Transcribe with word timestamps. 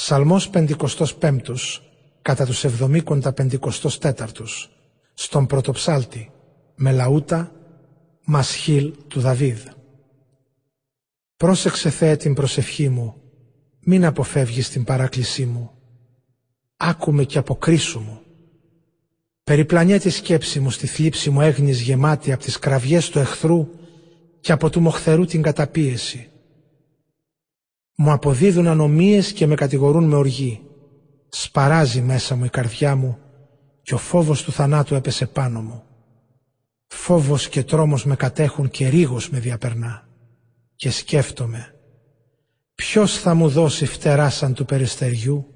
Ψαλμός 0.00 0.50
55 0.54 1.10
κατά 2.22 2.44
τους 2.44 2.64
εβδομήκοντα 2.64 3.32
πεντηκοστός 3.32 3.98
τέταρτους 3.98 4.70
στον 5.14 5.46
πρωτοψάλτη 5.46 6.30
με 6.74 6.92
λαούτα 6.92 7.52
Μασχίλ 8.24 8.94
του 9.08 9.20
Δαβίδ. 9.20 9.58
Πρόσεξε 11.36 11.90
Θεέ 11.90 12.16
την 12.16 12.34
προσευχή 12.34 12.88
μου, 12.88 13.14
μην 13.80 14.04
αποφεύγεις 14.04 14.68
την 14.68 14.84
παράκλησή 14.84 15.46
μου. 15.46 15.70
Άκουμε 16.76 17.24
και 17.24 17.38
αποκρίσου 17.38 18.00
μου. 18.00 18.20
Περιπλανιέ 19.44 19.98
τη 19.98 20.10
σκέψη 20.10 20.60
μου 20.60 20.70
στη 20.70 20.86
θλίψη 20.86 21.30
μου 21.30 21.40
έγνης 21.40 21.80
γεμάτη 21.80 22.32
από 22.32 22.42
τις 22.42 22.58
κραυγές 22.58 23.08
του 23.08 23.18
εχθρού 23.18 23.68
και 24.40 24.52
από 24.52 24.70
του 24.70 24.80
μοχθερού 24.80 25.24
την 25.24 25.42
καταπίεση. 25.42 26.28
Μου 28.00 28.10
αποδίδουν 28.10 28.66
ανομίες 28.66 29.32
και 29.32 29.46
με 29.46 29.54
κατηγορούν 29.54 30.04
με 30.04 30.16
οργή. 30.16 30.60
Σπαράζει 31.28 32.00
μέσα 32.00 32.36
μου 32.36 32.44
η 32.44 32.48
καρδιά 32.48 32.96
μου 32.96 33.18
και 33.82 33.94
ο 33.94 33.98
φόβος 33.98 34.42
του 34.42 34.52
θανάτου 34.52 34.94
έπεσε 34.94 35.26
πάνω 35.26 35.60
μου. 35.60 35.82
Φόβος 36.86 37.48
και 37.48 37.62
τρόμος 37.62 38.04
με 38.04 38.16
κατέχουν 38.16 38.70
και 38.70 38.88
ρίγος 38.88 39.30
με 39.30 39.38
διαπερνά. 39.38 40.08
Και 40.74 40.90
σκέφτομαι, 40.90 41.74
ποιος 42.74 43.18
θα 43.18 43.34
μου 43.34 43.48
δώσει 43.48 43.86
φτερά 43.86 44.30
σαν 44.30 44.54
του 44.54 44.64
περιστεριού, 44.64 45.46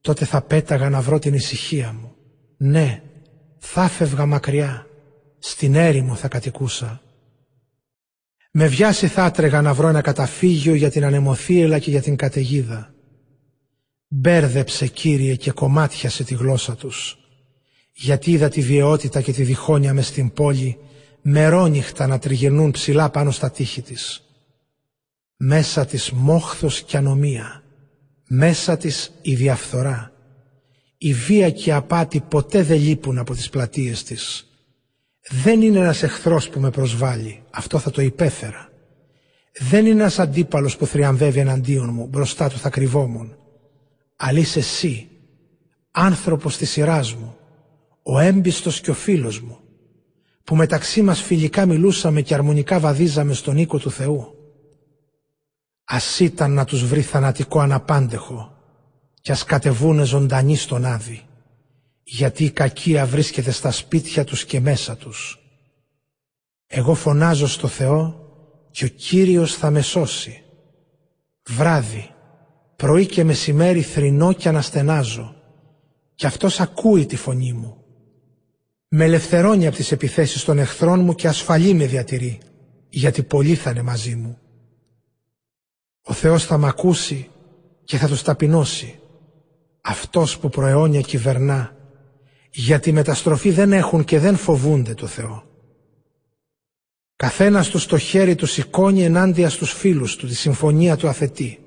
τότε 0.00 0.24
θα 0.24 0.42
πέταγα 0.42 0.90
να 0.90 1.00
βρω 1.00 1.18
την 1.18 1.34
ησυχία 1.34 1.92
μου. 1.92 2.12
Ναι, 2.56 3.02
θα 3.58 3.88
φεύγα 3.88 4.26
μακριά, 4.26 4.86
στην 5.38 5.74
έρημο 5.74 6.14
θα 6.14 6.28
κατοικούσα. 6.28 7.02
Με 8.60 8.66
βιάση 8.66 9.06
θα 9.06 9.24
άτρεγα 9.24 9.62
να 9.62 9.74
βρω 9.74 9.88
ένα 9.88 10.00
καταφύγιο 10.00 10.74
για 10.74 10.90
την 10.90 11.04
ανεμοθύελα 11.04 11.78
και 11.78 11.90
για 11.90 12.02
την 12.02 12.16
καταιγίδα. 12.16 12.94
Μπέρδεψε 14.08 14.86
Κύριε 14.86 15.34
και 15.34 15.50
κομμάτιασε 15.50 16.24
τη 16.24 16.34
γλώσσα 16.34 16.76
τους. 16.76 17.18
Γιατί 17.92 18.30
είδα 18.30 18.48
τη 18.48 18.60
βιαιότητα 18.60 19.20
και 19.20 19.32
τη 19.32 19.42
διχόνοια 19.42 19.94
μες 19.94 20.06
στην 20.06 20.32
πόλη 20.32 20.78
μερόνυχτα 21.22 22.06
να 22.06 22.18
τριγυρνούν 22.18 22.70
ψηλά 22.70 23.10
πάνω 23.10 23.30
στα 23.30 23.50
τείχη 23.50 23.82
της. 23.82 24.22
Μέσα 25.36 25.86
της 25.86 26.10
μόχθος 26.10 26.82
και 26.82 26.96
ανομία. 26.96 27.62
Μέσα 28.28 28.76
της 28.76 29.12
η 29.22 29.34
διαφθορά. 29.34 30.12
Η 30.98 31.12
βία 31.12 31.50
και 31.50 31.70
η 31.70 31.72
απάτη 31.72 32.20
ποτέ 32.20 32.62
δεν 32.62 32.80
λείπουν 32.80 33.18
από 33.18 33.34
τις 33.34 33.48
πλατείες 33.50 34.02
της. 34.02 34.47
Δεν 35.30 35.62
είναι 35.62 35.78
ένας 35.78 36.02
εχθρός 36.02 36.48
που 36.48 36.60
με 36.60 36.70
προσβάλλει. 36.70 37.42
Αυτό 37.50 37.78
θα 37.78 37.90
το 37.90 38.02
υπέφερα. 38.02 38.68
Δεν 39.58 39.86
είναι 39.86 40.00
ένας 40.00 40.18
αντίπαλος 40.18 40.76
που 40.76 40.86
θριαμβεύει 40.86 41.38
εναντίον 41.38 41.92
μου. 41.92 42.06
Μπροστά 42.06 42.48
του 42.48 42.58
θα 42.58 42.70
κρυβόμουν. 42.70 43.36
Αλλά 44.16 44.38
είσαι 44.38 44.58
εσύ, 44.58 45.08
άνθρωπος 45.90 46.56
της 46.56 46.70
σειράς 46.70 47.14
μου, 47.14 47.36
ο 48.02 48.18
έμπιστος 48.18 48.80
και 48.80 48.90
ο 48.90 48.94
φίλος 48.94 49.40
μου, 49.40 49.58
που 50.44 50.56
μεταξύ 50.56 51.02
μας 51.02 51.22
φιλικά 51.22 51.66
μιλούσαμε 51.66 52.20
και 52.20 52.34
αρμονικά 52.34 52.78
βαδίζαμε 52.80 53.32
στον 53.32 53.56
οίκο 53.56 53.78
του 53.78 53.90
Θεού. 53.90 54.34
Ας 55.84 56.20
ήταν 56.20 56.52
να 56.52 56.64
τους 56.64 56.84
βρει 56.84 57.00
θανατικό 57.00 57.60
αναπάντεχο 57.60 58.52
κι 59.20 59.32
ας 59.32 59.44
κατεβούνε 59.44 60.04
ζωντανοί 60.04 60.56
στον 60.56 60.84
Άδη 60.84 61.27
γιατί 62.10 62.44
η 62.44 62.50
κακία 62.50 63.06
βρίσκεται 63.06 63.50
στα 63.50 63.70
σπίτια 63.70 64.24
τους 64.24 64.44
και 64.44 64.60
μέσα 64.60 64.96
τους. 64.96 65.38
Εγώ 66.66 66.94
φωνάζω 66.94 67.48
στο 67.48 67.68
Θεό 67.68 68.28
και 68.70 68.84
ο 68.84 68.88
Κύριος 68.88 69.54
θα 69.54 69.70
με 69.70 69.80
σώσει. 69.80 70.42
Βράδυ, 71.48 72.10
πρωί 72.76 73.06
και 73.06 73.24
μεσημέρι 73.24 73.82
θρηνώ 73.82 74.32
και 74.32 74.48
αναστενάζω 74.48 75.34
και 76.14 76.26
Αυτός 76.26 76.60
ακούει 76.60 77.06
τη 77.06 77.16
φωνή 77.16 77.52
μου. 77.52 77.76
Με 78.88 79.04
ελευθερώνει 79.04 79.66
από 79.66 79.76
τις 79.76 79.92
επιθέσεις 79.92 80.44
των 80.44 80.58
εχθρών 80.58 81.00
μου 81.00 81.14
και 81.14 81.28
ασφαλή 81.28 81.74
με 81.74 81.86
διατηρεί, 81.86 82.40
γιατί 82.88 83.22
πολλοί 83.22 83.54
θα 83.54 83.70
είναι 83.70 83.82
μαζί 83.82 84.14
μου. 84.14 84.38
Ο 86.02 86.12
Θεός 86.12 86.44
θα 86.44 86.58
μ' 86.58 86.64
ακούσει 86.64 87.28
και 87.84 87.96
θα 87.96 88.08
τους 88.08 88.22
ταπεινώσει. 88.22 88.98
Αυτός 89.80 90.38
που 90.38 90.48
προαιώνια 90.48 91.00
κυβερνά 91.00 91.76
γιατί 92.50 92.92
μεταστροφή 92.92 93.50
δεν 93.50 93.72
έχουν 93.72 94.04
και 94.04 94.18
δεν 94.18 94.36
φοβούνται 94.36 94.94
το 94.94 95.06
Θεό. 95.06 95.42
Καθένας 97.16 97.68
τους 97.68 97.86
το 97.86 97.98
χέρι 97.98 98.34
τους 98.34 98.50
σηκώνει 98.50 99.02
ενάντια 99.04 99.50
στους 99.50 99.72
φίλους 99.72 100.16
του 100.16 100.26
τη 100.26 100.34
συμφωνία 100.34 100.96
του 100.96 101.08
αθετή. 101.08 101.58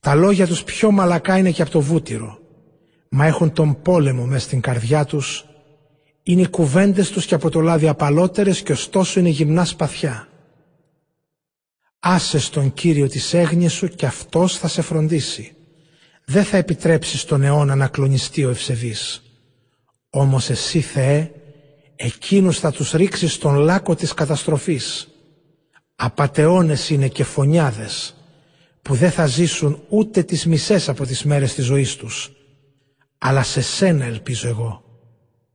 Τα 0.00 0.14
λόγια 0.14 0.46
τους 0.46 0.64
πιο 0.64 0.90
μαλακά 0.90 1.38
είναι 1.38 1.50
και 1.50 1.62
από 1.62 1.70
το 1.70 1.80
βούτυρο, 1.80 2.38
μα 3.08 3.26
έχουν 3.26 3.52
τον 3.52 3.82
πόλεμο 3.82 4.24
μες 4.24 4.42
στην 4.42 4.60
καρδιά 4.60 5.04
τους, 5.04 5.44
είναι 6.22 6.40
οι 6.40 6.48
κουβέντες 6.48 7.10
τους 7.10 7.26
και 7.26 7.34
από 7.34 7.50
το 7.50 7.60
λάδι 7.60 7.88
απαλότερες 7.88 8.62
και 8.62 8.72
ωστόσο 8.72 9.20
είναι 9.20 9.28
γυμνά 9.28 9.64
σπαθιά. 9.64 10.28
Άσε 11.98 12.38
στον 12.38 12.72
Κύριο 12.72 13.08
τις 13.08 13.34
έγνοιες 13.34 13.72
σου 13.72 13.88
και 13.88 14.06
Αυτός 14.06 14.58
θα 14.58 14.68
σε 14.68 14.82
φροντίσει. 14.82 15.54
Δεν 16.24 16.44
θα 16.44 16.56
επιτρέψεις 16.56 17.20
στον 17.20 17.42
αιώνα 17.42 17.74
να 17.74 17.88
κλονιστεί 17.88 18.44
ο 18.44 18.50
ευσεβής. 18.50 19.22
Όμως 20.16 20.50
εσύ 20.50 20.80
Θεέ, 20.80 21.30
εκείνους 21.96 22.58
θα 22.58 22.72
τους 22.72 22.92
ρίξεις 22.92 23.32
στον 23.32 23.54
λάκο 23.54 23.94
της 23.94 24.14
καταστροφής. 24.14 25.08
Απατεώνες 25.96 26.90
είναι 26.90 27.08
και 27.08 27.24
φωνιάδες, 27.24 28.14
που 28.82 28.94
δεν 28.94 29.10
θα 29.10 29.26
ζήσουν 29.26 29.82
ούτε 29.88 30.22
τις 30.22 30.46
μισές 30.46 30.88
από 30.88 31.06
τις 31.06 31.24
μέρες 31.24 31.54
της 31.54 31.64
ζωής 31.64 31.96
τους. 31.96 32.32
Αλλά 33.18 33.42
σε 33.42 33.60
σένα 33.60 34.04
ελπίζω 34.04 34.48
εγώ. 34.48 34.83